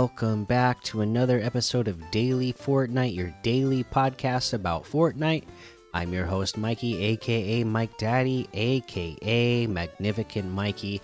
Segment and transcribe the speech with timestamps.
[0.00, 5.44] Welcome back to another episode of Daily Fortnite, your daily podcast about Fortnite.
[5.92, 11.02] I'm your host, Mikey, aka Mike Daddy, aka Magnificent Mikey.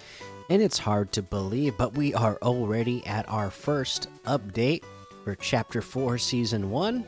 [0.49, 4.83] And it's hard to believe, but we are already at our first update
[5.25, 7.05] for Chapter 4, Season 1.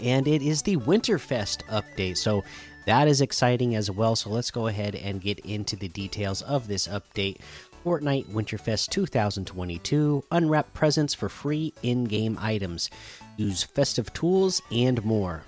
[0.00, 2.16] And it is the Winterfest update.
[2.16, 2.42] So
[2.86, 4.16] that is exciting as well.
[4.16, 7.36] So let's go ahead and get into the details of this update.
[7.84, 12.90] Fortnite Winterfest 2022 unwrap presents for free in game items,
[13.38, 15.42] use festive tools, and more.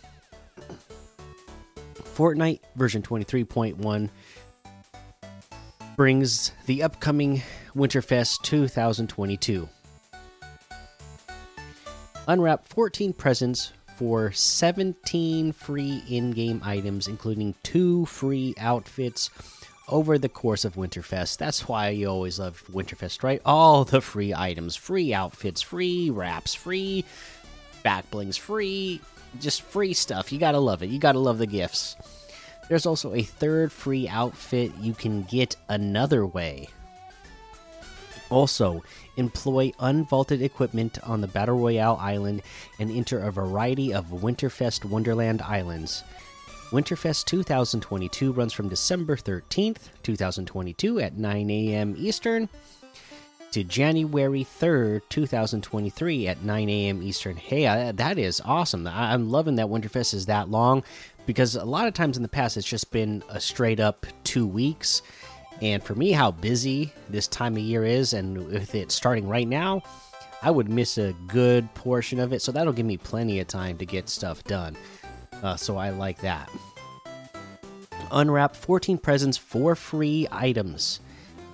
[1.94, 4.08] Fortnite version 23.1
[5.94, 7.42] brings the upcoming
[7.76, 9.68] Winterfest 2022.
[12.28, 19.28] Unwrap 14 presents for 17 free in game items, including two free outfits
[19.88, 21.38] over the course of Winterfest.
[21.38, 23.40] That's why you always love Winterfest, right?
[23.44, 27.04] All the free items, free outfits, free wraps, free
[27.82, 29.00] back blings, free
[29.40, 30.32] just free stuff.
[30.32, 30.90] You gotta love it.
[30.90, 31.96] You gotta love the gifts.
[32.68, 36.68] There's also a third free outfit you can get another way.
[38.30, 38.82] Also,
[39.16, 42.42] employ unvaulted equipment on the Battle Royale island
[42.78, 46.02] and enter a variety of Winterfest Wonderland islands.
[46.72, 51.94] Winterfest 2022 runs from December 13th, 2022 at 9 a.m.
[51.98, 52.48] Eastern
[53.50, 57.02] to January 3rd, 2023 at 9 a.m.
[57.02, 57.36] Eastern.
[57.36, 58.86] Hey, that is awesome.
[58.86, 60.82] I am loving that Winterfest is that long
[61.26, 64.46] because a lot of times in the past it's just been a straight up two
[64.46, 65.02] weeks.
[65.60, 69.46] And for me, how busy this time of year is, and with it starting right
[69.46, 69.82] now,
[70.40, 72.40] I would miss a good portion of it.
[72.40, 74.74] So that'll give me plenty of time to get stuff done.
[75.42, 76.50] Uh, so I like that.
[78.10, 81.00] Unwrap 14 presents for free items.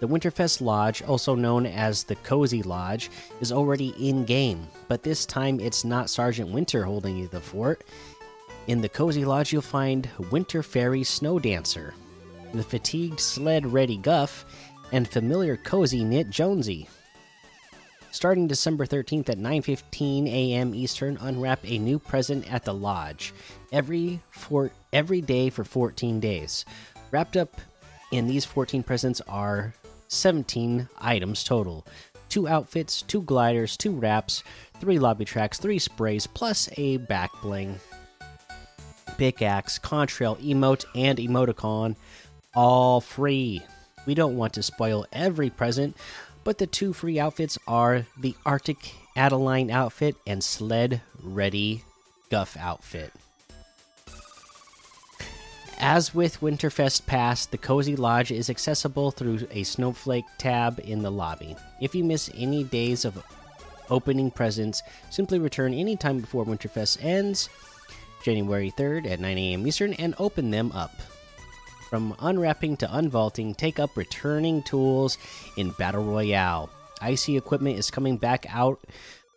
[0.01, 3.11] The Winterfest Lodge, also known as the Cozy Lodge,
[3.41, 7.85] is already in game, but this time it's not Sergeant Winter holding the fort.
[8.69, 11.95] In the Cozy Lodge, you'll find Winter Fairy Snow Dancer,
[12.53, 14.45] the fatigued sled ready Guff,
[14.93, 16.89] and familiar cozy knit Jonesy.
[18.11, 20.75] Starting December 13th at 9:15 a.m.
[20.75, 23.35] Eastern, unwrap a new present at the lodge
[23.71, 26.65] every for every day for 14 days.
[27.11, 27.61] Wrapped up
[28.11, 29.75] in these 14 presents are
[30.09, 31.87] 17 items total.
[32.29, 34.43] Two outfits, two gliders, two wraps,
[34.81, 37.79] three lobby tracks, three sprays, plus a back bling,
[39.17, 41.97] pickaxe, contrail, emote, and emoticon,
[42.55, 43.63] all free.
[44.07, 45.97] We don't want to spoil every present,
[46.45, 51.85] but the two free outfits are the Arctic Adeline outfit and Sled Ready
[52.31, 53.13] Guff outfit.
[55.81, 61.11] As with Winterfest Pass, the Cozy Lodge is accessible through a Snowflake tab in the
[61.11, 61.55] lobby.
[61.81, 63.23] If you miss any days of
[63.89, 67.49] opening presents, simply return anytime before Winterfest ends,
[68.25, 69.67] January 3rd at 9 a.m.
[69.67, 70.93] Eastern, and open them up.
[71.89, 75.17] From unwrapping to unvaulting, take up returning tools
[75.57, 76.69] in Battle Royale.
[77.01, 78.79] Icy equipment is coming back out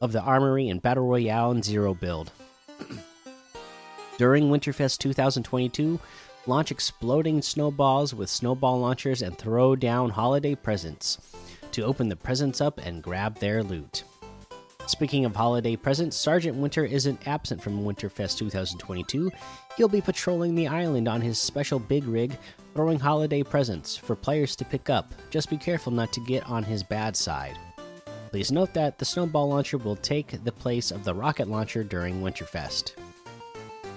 [0.02, 2.32] of the armory in Battle Royale and Zero Build.
[4.18, 5.98] During Winterfest 2022,
[6.46, 11.20] launch exploding snowballs with snowball launchers and throw down holiday presents
[11.72, 14.04] to open the presents up and grab their loot.
[14.92, 19.32] Speaking of holiday presents, Sergeant Winter isn't absent from Winterfest 2022.
[19.78, 22.38] He'll be patrolling the island on his special big rig,
[22.74, 25.14] throwing holiday presents for players to pick up.
[25.30, 27.58] Just be careful not to get on his bad side.
[28.32, 32.22] Please note that the snowball launcher will take the place of the rocket launcher during
[32.22, 32.96] Winterfest.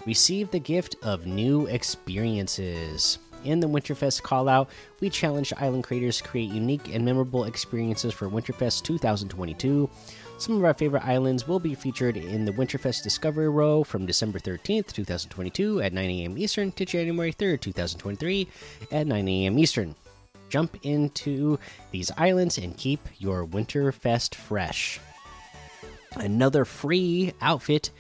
[0.06, 3.19] Receive the gift of new experiences.
[3.44, 4.69] In the Winterfest callout,
[5.00, 9.90] we challenged island creators to create unique and memorable experiences for Winterfest 2022.
[10.37, 14.39] Some of our favorite islands will be featured in the Winterfest Discovery Row from December
[14.39, 16.37] 13th, 2022 at 9 a.m.
[16.37, 18.49] Eastern to January 3rd, 2023
[18.91, 19.59] at 9 a.m.
[19.59, 19.95] Eastern.
[20.51, 21.59] Jump into
[21.93, 25.01] these islands and keep your Winterfest fresh.
[26.17, 27.91] Another free outfit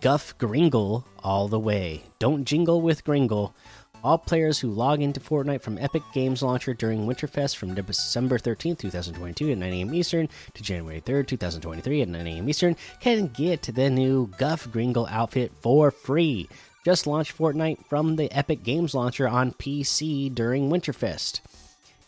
[0.00, 2.02] Guff Gringle all the way.
[2.18, 3.54] Don't jingle with Gringle.
[4.04, 8.78] All players who log into Fortnite from Epic Games Launcher during Winterfest from December 13th,
[8.78, 9.94] 2022 at 9 a.m.
[9.94, 12.48] Eastern to January 3rd, 2023 at 9 a.m.
[12.48, 16.48] Eastern can get the new Guff Gringle outfit for free.
[16.84, 21.40] Just launch Fortnite from the Epic Games Launcher on PC during Winterfest.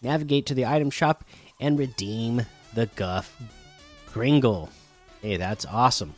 [0.03, 1.23] Navigate to the item shop
[1.61, 2.45] and redeem
[2.75, 3.41] the Guff
[4.13, 4.69] Gringle.
[5.23, 6.17] Hey, that's awesome.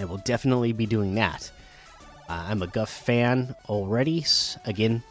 [0.00, 1.52] I will definitely be doing that.
[2.30, 4.24] Uh, I'm a Guff fan already.
[4.64, 5.02] Again,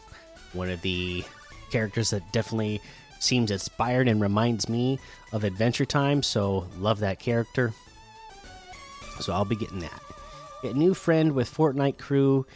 [0.54, 1.22] one of the
[1.70, 2.80] characters that definitely
[3.18, 4.98] seems inspired and reminds me
[5.30, 7.74] of Adventure Time, so love that character.
[9.20, 10.02] So I'll be getting that.
[10.62, 12.46] Get new friend with Fortnite crew,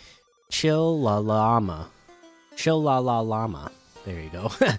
[0.50, 1.90] Chill La Llama.
[2.56, 3.70] Chill La La Llama.
[4.06, 4.50] There you go.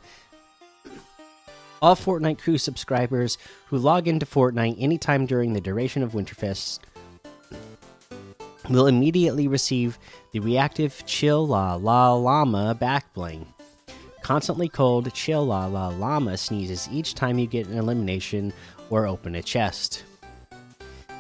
[1.83, 3.37] All Fortnite crew subscribers
[3.67, 6.79] who log into Fortnite anytime during the duration of Winterfest
[8.69, 9.99] will immediately receive
[10.31, 13.45] the reactive Chill La La Llama back bling.
[14.21, 18.51] Constantly cold Chill La La Llama sneezes each time you get an elimination
[18.89, 20.03] or open a chest.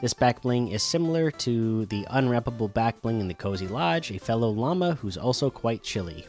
[0.01, 4.19] This back bling is similar to the unwrappable back bling in the Cozy Lodge, a
[4.19, 6.25] fellow llama who's also quite chilly.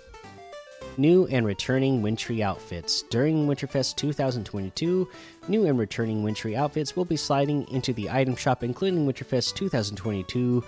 [0.99, 3.03] New and returning wintry outfits.
[3.11, 5.09] During Winterfest 2022,
[5.49, 10.65] new and returning wintry outfits will be sliding into the item shop, including Winterfest 2022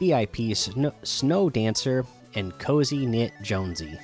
[0.00, 3.98] VIP Snow, Snow Dancer and Cozy Knit Jonesy.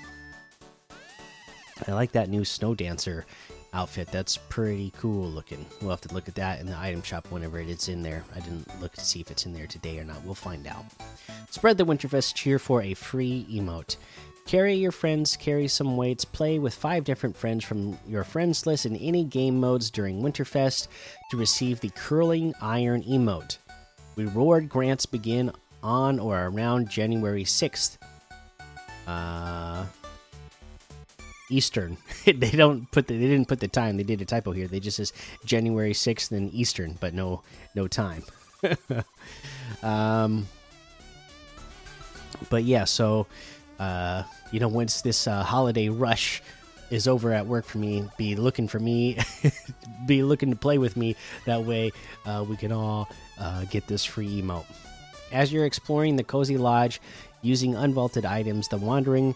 [1.88, 3.24] I like that new Snow Dancer
[3.72, 4.08] outfit.
[4.12, 5.64] That's pretty cool looking.
[5.80, 8.24] We'll have to look at that in the item shop whenever it's in there.
[8.34, 10.22] I didn't look to see if it's in there today or not.
[10.24, 10.84] We'll find out.
[11.50, 13.96] Spread the Winterfest cheer for a free emote.
[14.46, 18.86] Carry your friends, carry some weights, play with five different friends from your friends list
[18.86, 20.88] in any game modes during Winterfest
[21.30, 23.58] to receive the Curling Iron emote.
[24.14, 25.52] Reward grants begin
[25.86, 27.96] on or around January 6th.
[29.06, 29.86] Uh,
[31.48, 31.96] Eastern.
[32.24, 33.96] they don't put the, they didn't put the time.
[33.96, 34.66] They did a typo here.
[34.66, 35.12] They just says
[35.44, 37.42] January 6th and Eastern, but no
[37.74, 38.24] no time.
[39.82, 40.48] um
[42.50, 43.26] but yeah, so
[43.78, 46.42] uh you know once this uh, holiday rush
[46.90, 49.18] is over at work for me, be looking for me,
[50.06, 51.16] be looking to play with me.
[51.44, 51.92] That way
[52.24, 53.08] uh, we can all
[53.38, 54.66] uh, get this free emote.
[55.32, 57.00] As you're exploring the Cozy Lodge
[57.42, 59.34] using unvaulted items, the Wandering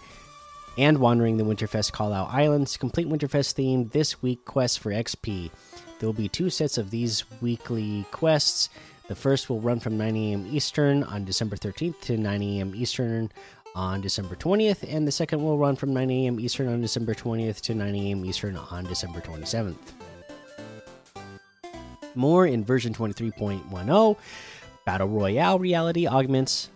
[0.78, 5.50] and Wandering the Winterfest Callout Islands, complete Winterfest themed this week quests for XP.
[5.98, 8.70] There will be two sets of these weekly quests.
[9.08, 10.46] The first will run from 9 a.m.
[10.50, 12.74] Eastern on December 13th to 9 a.m.
[12.74, 13.30] Eastern
[13.74, 16.40] on December 20th, and the second will run from 9 a.m.
[16.40, 18.24] Eastern on December 20th to 9 a.m.
[18.24, 19.76] Eastern on December 27th.
[22.14, 24.16] More in version 23.10
[24.84, 26.70] Battle Royale Reality Augments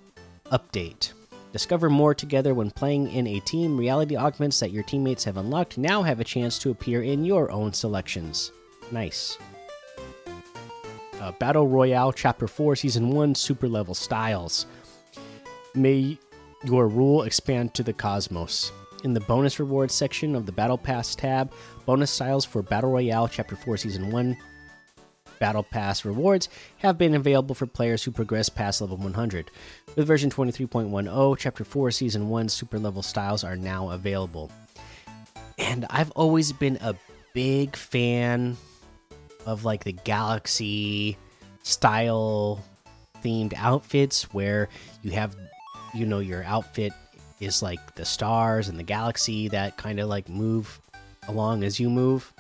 [0.53, 1.13] Update.
[1.53, 3.79] Discover more together when playing in a team.
[3.79, 7.51] Reality augments that your teammates have unlocked now have a chance to appear in your
[7.51, 8.53] own selections.
[8.93, 9.39] Nice.
[11.21, 14.67] Uh, Battle Royale Chapter 4 Season 1 Super Level Styles.
[15.75, 16.19] May
[16.65, 18.71] your rule expand to the cosmos.
[19.05, 21.53] In the bonus rewards section of the Battle Pass tab,
[21.87, 24.37] bonus styles for Battle Royale Chapter 4 Season 1
[25.39, 26.49] Battle Pass rewards
[26.79, 29.51] have been available for players who progress past level 100.
[29.97, 34.51] With version 23.10, Chapter 4 Season 1 super level styles are now available.
[35.59, 36.95] And I've always been a
[37.33, 38.57] big fan
[39.47, 41.17] of like the galaxy
[41.63, 42.65] style
[43.23, 44.69] themed outfits where
[45.03, 45.35] you have
[45.95, 46.93] you know your outfit
[47.41, 50.81] is like the stars and the galaxy that kind of like move
[51.29, 52.34] along as you move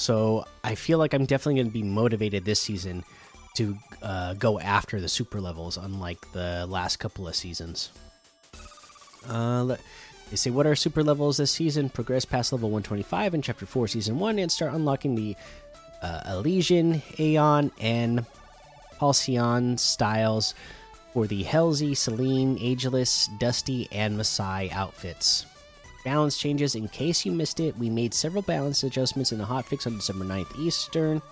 [0.00, 3.04] so I feel like I'm definitely going to be motivated this season
[3.56, 7.90] to uh, go after the super levels, unlike the last couple of seasons.
[9.28, 9.80] Uh, let,
[10.30, 11.90] they say, What are super levels this season?
[11.90, 15.36] Progress past level 125 in Chapter 4, Season 1, and start unlocking the
[16.00, 18.24] uh, Elysian, Aeon, and
[19.00, 20.54] Halcyon styles
[21.12, 25.44] for the Helsie, Selene, Ageless, Dusty, and Massai outfits
[26.04, 26.74] balance changes.
[26.74, 30.24] In case you missed it, we made several balance adjustments in the hotfix on December
[30.24, 31.22] 9th Eastern.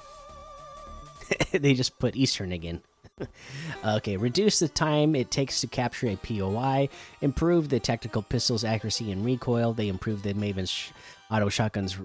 [1.53, 2.83] they just put Eastern again.
[3.85, 6.89] okay, reduce the time it takes to capture a POI,
[7.21, 9.73] improve the tactical pistol's accuracy and recoil.
[9.73, 10.91] They improve the Maven's sh
[11.31, 11.99] auto shotgun's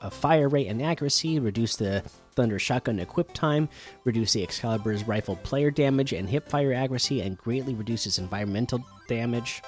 [0.00, 2.04] uh, fire rate and accuracy, reduce the
[2.36, 3.68] Thunder shotgun equip time,
[4.04, 8.84] reduce the Excalibur's rifle player damage and hip fire accuracy, and greatly reduce its environmental
[9.08, 9.62] damage.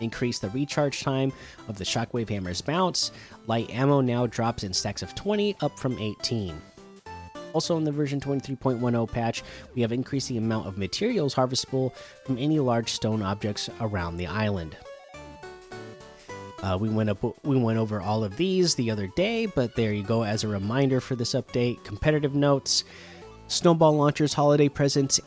[0.00, 1.32] Increase the recharge time
[1.68, 3.12] of the Shockwave Hammer's bounce.
[3.46, 6.60] Light ammo now drops in stacks of 20, up from 18.
[7.52, 11.94] Also, in the version 23.10 patch, we have increased the amount of materials harvestable
[12.26, 14.76] from any large stone objects around the island.
[16.64, 19.92] Uh, we went up, we went over all of these the other day, but there
[19.92, 21.84] you go as a reminder for this update.
[21.84, 22.84] Competitive notes:
[23.48, 25.20] snowball launchers, holiday presents,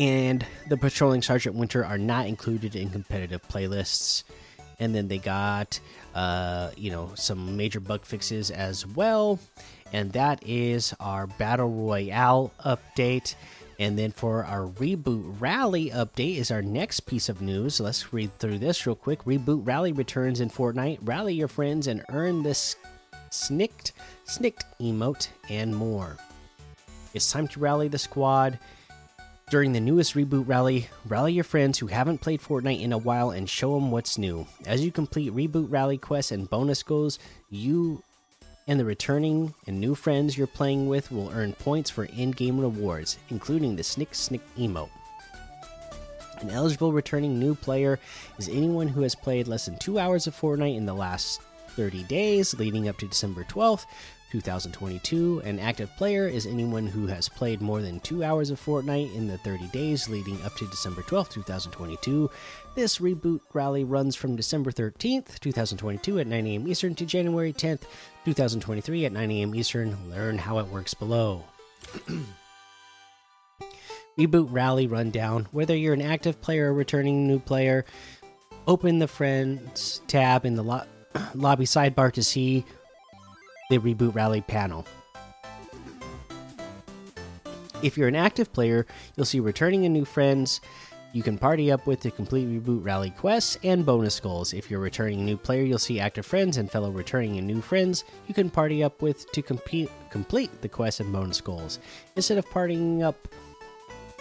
[0.00, 4.24] and the patrolling sergeant winter are not included in competitive playlists
[4.78, 5.78] and then they got
[6.14, 9.38] uh, you know some major bug fixes as well
[9.92, 13.34] and that is our battle royale update
[13.80, 17.80] And then for our Reboot Rally update is our next piece of news.
[17.80, 19.24] Let's read through this real quick.
[19.24, 20.98] Reboot Rally returns in Fortnite.
[21.00, 22.76] Rally your friends and earn this
[23.30, 23.92] snicked,
[24.24, 26.18] snicked emote and more.
[27.14, 28.58] It's time to rally the squad.
[29.50, 33.30] During the newest Reboot Rally, rally your friends who haven't played Fortnite in a while
[33.30, 34.46] and show them what's new.
[34.64, 37.18] As you complete Reboot Rally quests and bonus goals,
[37.50, 38.00] you
[38.68, 42.60] and the returning and new friends you're playing with will earn points for in game
[42.60, 44.88] rewards, including the Snick Snick emote.
[46.40, 47.98] An eligible returning new player
[48.38, 51.40] is anyone who has played less than two hours of Fortnite in the last
[51.70, 53.86] 30 days leading up to December 12th,
[54.30, 55.42] 2022.
[55.44, 59.26] An active player is anyone who has played more than two hours of Fortnite in
[59.26, 62.30] the 30 days leading up to December 12, 2022.
[62.74, 66.68] This reboot rally runs from December 13th, 2022 at 9 a.m.
[66.68, 67.82] Eastern to January 10th,
[68.24, 69.54] 2023 at 9 a.m.
[69.54, 70.10] Eastern.
[70.10, 71.44] Learn how it works below.
[74.18, 75.48] Reboot Rally Rundown.
[75.50, 77.84] Whether you're an active player or returning new player,
[78.66, 80.82] open the Friends tab in the lo
[81.34, 82.64] lobby sidebar to see
[83.70, 84.84] the Reboot Rally panel.
[87.82, 88.84] If you're an active player,
[89.16, 90.60] you'll see returning and new friends
[91.12, 94.52] you can party up with to complete Reboot Rally quests and bonus goals.
[94.52, 97.60] If you're a returning new player, you'll see active friends and fellow returning and new
[97.60, 101.80] friends you can party up with to compete, complete the quests and bonus goals.
[102.16, 103.28] Instead of partying up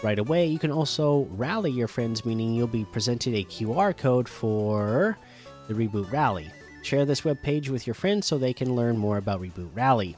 [0.02, 4.28] right away, you can also rally your friends, meaning you'll be presented a QR code
[4.28, 5.18] for
[5.68, 6.50] the Reboot Rally.
[6.82, 10.16] Share this web page with your friends so they can learn more about Reboot Rally.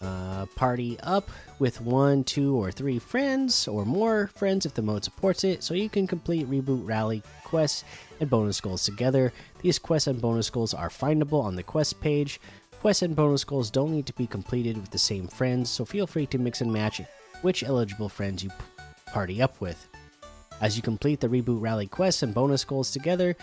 [0.00, 5.04] Uh, party up with one, two, or three friends, or more friends if the mode
[5.04, 7.84] supports it, so you can complete Reboot Rally quests
[8.18, 9.32] and bonus goals together.
[9.60, 12.40] These quests and bonus goals are findable on the quest page.
[12.80, 16.06] Quests and bonus goals don't need to be completed with the same friends, so feel
[16.06, 17.00] free to mix and match
[17.42, 18.50] which eligible friends you
[19.06, 19.88] party up with.
[20.60, 23.36] As you complete the Reboot Rally quests and bonus goals together,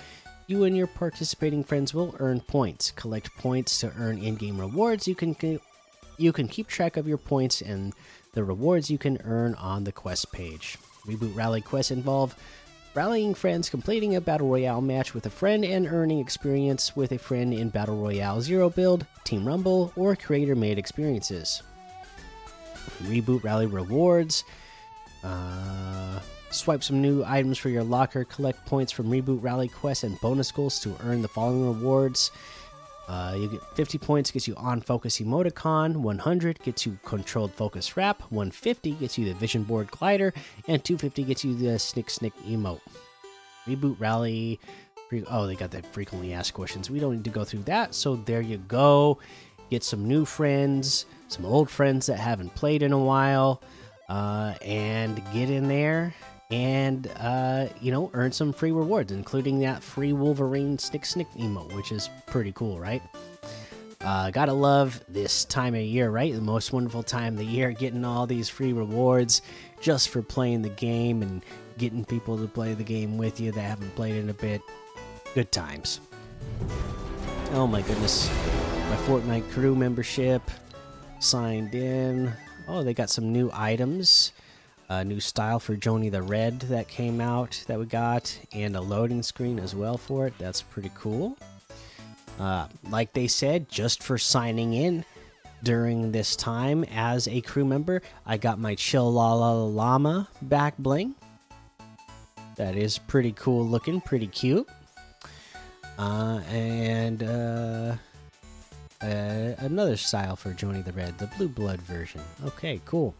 [0.49, 2.91] you and your participating friends will earn points.
[2.91, 5.07] Collect points to earn in-game rewards.
[5.07, 5.35] You can
[6.17, 7.93] you can keep track of your points and
[8.33, 10.77] the rewards you can earn on the quest page.
[11.05, 12.35] Reboot Rally quests involve
[12.95, 17.17] rallying friends, completing a Battle Royale match with a friend, and earning experience with a
[17.19, 21.61] friend in Battle Royale Zero Build, Team Rumble, or creator made experiences.
[23.03, 24.43] Reboot Rally rewards.
[25.23, 26.19] Uh,
[26.51, 30.51] swipe some new items for your locker, collect points from Reboot Rally quests and bonus
[30.51, 32.31] goals to earn the following rewards.
[33.07, 37.97] Uh, you get 50 points gets you on focus emoticon, 100 gets you controlled focus
[37.97, 40.31] wrap, 150 gets you the vision board glider,
[40.67, 42.81] and 250 gets you the snick snick emote.
[43.65, 44.59] Reboot rally.
[45.27, 46.91] Oh, they got the frequently asked questions.
[46.91, 47.95] We don't need to go through that.
[47.95, 49.17] So there you go.
[49.71, 53.63] Get some new friends, some old friends that haven't played in a while,
[54.07, 56.13] uh, and get in there
[56.51, 61.73] and uh, you know earn some free rewards, including that free Wolverine Snick Snick emote,
[61.75, 63.01] which is pretty cool, right?
[64.01, 66.33] Uh, gotta love this time of year, right?
[66.33, 69.41] The most wonderful time of the year, getting all these free rewards
[69.81, 71.43] just for playing the game and
[71.77, 74.61] getting people to play the game with you that haven't played in a bit.
[75.35, 75.99] Good times.
[77.51, 78.29] Oh my goodness.
[78.89, 80.41] My Fortnite crew membership
[81.19, 82.31] signed in.
[82.67, 84.31] Oh, they got some new items
[84.89, 88.81] a new style for Joni the Red that came out that we got, and a
[88.81, 90.33] loading screen as well for it.
[90.39, 91.37] That's pretty cool.
[92.39, 95.05] Uh, like they said, just for signing in
[95.61, 101.15] during this time as a crew member, I got my Chillala Llama back bling.
[102.55, 104.67] That is pretty cool looking, pretty cute.
[105.97, 107.95] Uh, and uh,
[109.01, 112.21] uh, another style for Joni the Red, the Blue Blood version.
[112.45, 113.13] Okay, cool.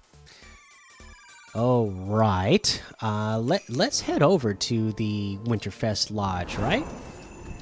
[1.56, 2.82] All right.
[3.02, 6.86] Uh, let let's head over to the Winterfest Lodge, right?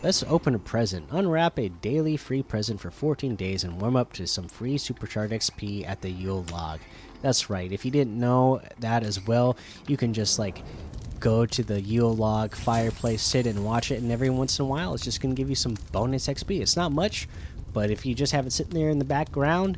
[0.03, 1.07] Let's open a present.
[1.09, 5.33] Unwrap a daily free present for 14 days and warm up to some free supercharged
[5.33, 6.79] XP at the Yule log.
[7.21, 7.71] That's right.
[7.71, 10.61] If you didn't know that as well, you can just like
[11.19, 14.67] go to the Yule log fireplace, sit and watch it, and every once in a
[14.67, 16.61] while, it's just gonna give you some bonus XP.
[16.61, 17.27] It's not much,
[17.73, 19.77] but if you just have it sitting there in the background,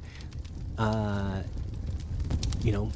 [0.78, 1.44] uh,
[2.62, 2.92] you know,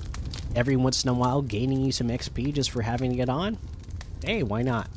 [0.55, 3.57] every once in a while gaining you some XP just for having it on,
[4.23, 4.89] hey, why not?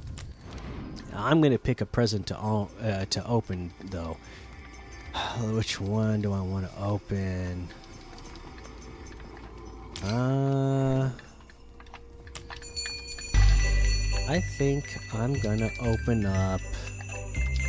[1.14, 4.16] I'm gonna pick a present to uh, to open though.
[5.40, 7.68] Which one do I want to open?
[10.04, 11.10] Uh,
[14.28, 14.84] I think
[15.14, 16.60] I'm gonna open up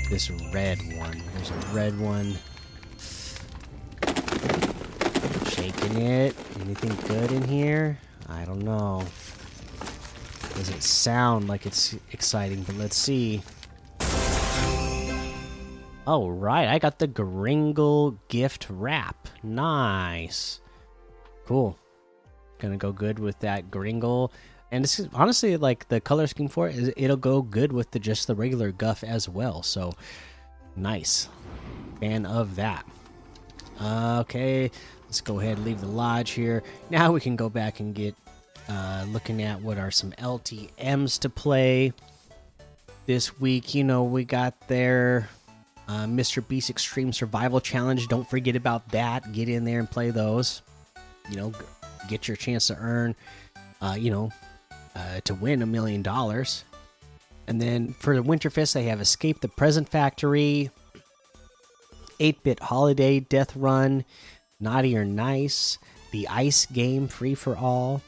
[0.10, 1.22] this red one.
[1.34, 2.38] There's a red one.
[5.68, 6.36] It.
[6.62, 8.00] Anything good in here?
[8.30, 9.04] I don't know.
[10.56, 12.64] Does it sound like it's exciting?
[12.64, 13.42] But let's see.
[16.08, 16.70] Oh, right.
[16.70, 19.28] I got the Gringle gift wrap.
[19.44, 20.62] Nice.
[21.46, 21.78] Cool.
[22.60, 24.32] Gonna go good with that Gringle.
[24.72, 28.00] And this is honestly like the color scheme for it, it'll go good with the
[28.00, 29.64] just the regular Guff as well.
[29.64, 29.92] So
[30.78, 31.28] nice.
[32.00, 32.86] Fan of that.
[33.82, 34.72] okay,
[35.08, 36.64] let's go ahead and leave the lodge here.
[36.90, 38.14] Now we can go back and get
[38.70, 41.94] uh, looking at what are some LTMs to play
[43.06, 43.74] this week.
[43.74, 45.30] You know, we got there
[45.88, 46.46] uh, Mr.
[46.46, 48.08] Beast Extreme Survival Challenge.
[48.10, 49.32] Don't forget about that.
[49.32, 50.62] Get in there and play those.
[51.30, 51.54] You know,
[52.10, 53.16] get your chance to earn,
[53.82, 54.32] uh, you know,
[54.96, 56.66] uh, to win a million dollars.
[57.48, 60.70] And then for the Winterfest, they have Escape the Present Factory,
[62.20, 64.04] 8 Bit Holiday Death Run,
[64.60, 65.78] Naughty or Nice,
[66.12, 68.02] The Ice Game Free for All,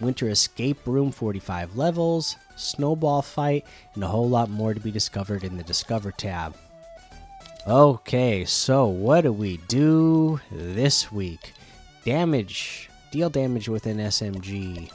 [0.00, 5.44] Winter Escape Room 45 levels, Snowball Fight, and a whole lot more to be discovered
[5.44, 6.56] in the Discover tab.
[7.66, 11.52] Okay, so what do we do this week?
[12.06, 12.88] Damage.
[13.10, 14.90] Deal damage with an SMG.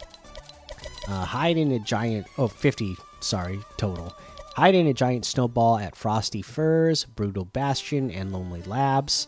[1.08, 2.26] Uh, hide in a giant.
[2.40, 4.16] Oh, 50, sorry, total.
[4.56, 9.28] Hide in a giant snowball at Frosty Firs, Brutal Bastion, and Lonely Labs.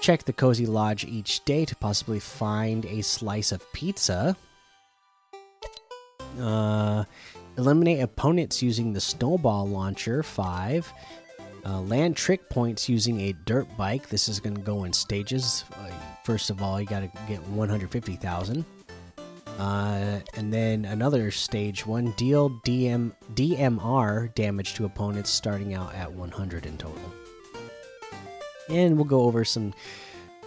[0.00, 4.36] Check the Cozy Lodge each day to possibly find a slice of pizza.
[6.40, 7.04] Uh,
[7.56, 10.92] eliminate opponents using the snowball launcher, 5.
[11.66, 14.08] Uh, land trick points using a dirt bike.
[14.08, 15.64] This is going to go in stages.
[15.72, 15.90] Uh,
[16.24, 18.64] first of all, you got to get 150,000.
[19.58, 26.12] Uh, and then another stage one deal DM DMR damage to opponents starting out at
[26.12, 27.12] 100 in total.
[28.68, 29.74] And we'll go over some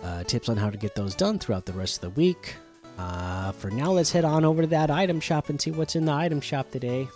[0.04, 2.56] uh, tips on how to get those done throughout the rest of the week.
[2.98, 6.06] Uh, for now, let's head on over to that item shop and see what's in
[6.06, 7.08] the item shop today.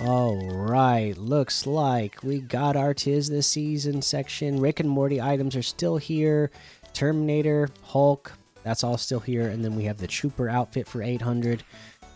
[0.00, 4.60] All right, looks like we got our Tis the Season section.
[4.60, 6.50] Rick and Morty items are still here.
[6.92, 8.32] Terminator, Hulk,
[8.64, 9.48] that's all still here.
[9.48, 11.64] And then we have the Trooper outfit for 800.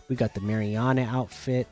[0.07, 1.67] We got the Mariana outfit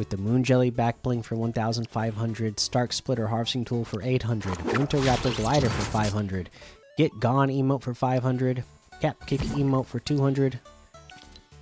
[0.00, 2.58] with the Moon Jelly back bling for 1,500.
[2.58, 4.56] Stark Splitter harvesting tool for 800.
[4.78, 6.48] Winter Raptor glider for 500.
[6.96, 8.64] Get Gone emote for 500.
[9.02, 10.58] Cap Kick emote for 200.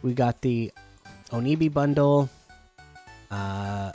[0.03, 0.71] We got the
[1.31, 2.31] Onibi bundle
[3.33, 3.91] uh,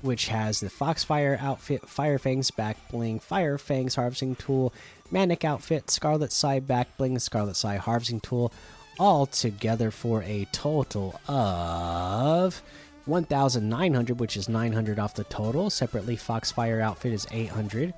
[0.00, 4.72] which has the Foxfire outfit, Fire Fangs back bling, Fire Fangs harvesting tool,
[5.10, 8.54] Manic outfit, Scarlet Side back bling, Scarlet Side harvesting tool,
[8.98, 12.62] all together for a total of
[13.06, 15.70] 1,900, which is 900 off the total.
[15.70, 17.94] Separately, Foxfire outfit is 800.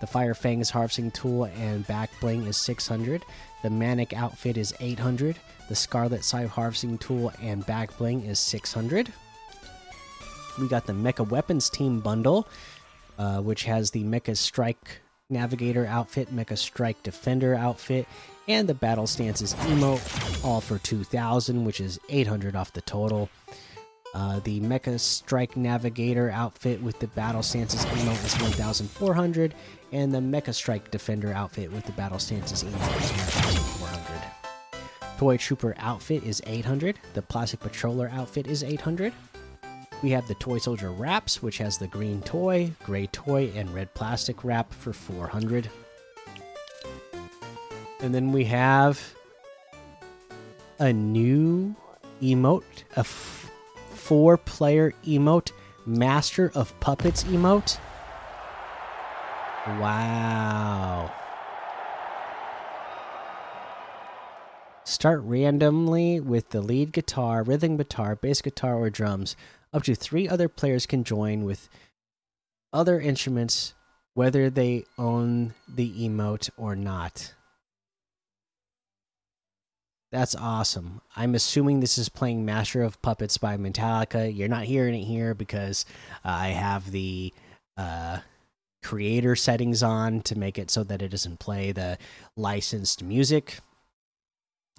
[0.00, 3.22] The Fire Fangs harvesting tool and back bling is 600.
[3.62, 5.36] The Manic outfit is 800.
[5.68, 9.12] The Scarlet Side harvesting tool and back bling is 600
[10.58, 12.46] we got the Mecha Weapons Team bundle,
[13.18, 18.06] uh, which has the Mecha Strike Navigator outfit, Mecha Strike Defender outfit,
[18.46, 23.30] and the Battle Stances emote, all for 2,000, which is 800 off the total.
[24.14, 29.54] Uh, the Mecha Strike Navigator outfit with the Battle Stances emote is 1,400,
[29.90, 35.18] and the Mecha Strike Defender outfit with the Battle Stances emote is 1,400.
[35.18, 37.00] Toy Trooper outfit is 800.
[37.14, 39.12] The Plastic Patroller outfit is 800.
[40.02, 43.94] We have the Toy Soldier wraps, which has the green toy, gray toy, and red
[43.94, 45.70] plastic wrap for 400.
[48.00, 49.14] And then we have
[50.78, 51.74] a new
[52.20, 53.04] emote, a
[54.04, 55.50] four player emote,
[55.86, 57.78] Master of Puppets emote.
[59.66, 61.10] Wow.
[64.84, 69.36] Start randomly with the lead guitar, rhythm guitar, bass guitar, or drums.
[69.72, 71.70] Up to three other players can join with
[72.74, 73.72] other instruments,
[74.12, 77.32] whether they own the emote or not.
[80.14, 81.00] That's awesome.
[81.16, 84.32] I'm assuming this is playing Master of Puppets by Metallica.
[84.32, 85.84] You're not hearing it here because
[86.24, 87.34] uh, I have the
[87.76, 88.18] uh,
[88.80, 91.98] creator settings on to make it so that it doesn't play the
[92.36, 93.58] licensed music.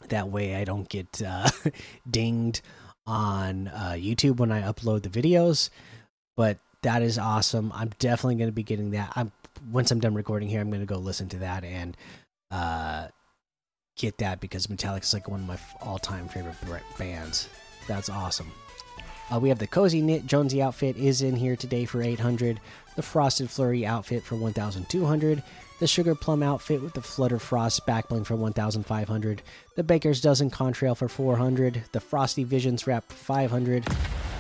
[0.08, 1.50] That way I don't get uh,
[2.10, 2.62] dinged
[3.06, 5.69] on uh, YouTube when I upload the videos.
[6.38, 7.74] But that is awesome.
[7.76, 9.12] I'm definitely going to be getting that.
[9.17, 9.34] I'm
[9.69, 11.98] once I'm done recording here, I'm going to go listen to that and
[12.52, 13.08] uh,
[13.95, 16.55] get that because Metallica is like one of my all-time favorite
[16.97, 17.49] bands.
[17.88, 18.51] That's awesome.
[19.34, 22.60] Uh, we have the cozy knit Jonesy outfit is in here today for 800.
[22.95, 25.43] The frosted flurry outfit for 1,200.
[25.79, 29.41] the Sugar Plum outfit with the Flutter Frost backbling for 1,500,
[29.75, 33.86] the Baker's Dozen contrail for 400, the Frosty Visions wrap for 500.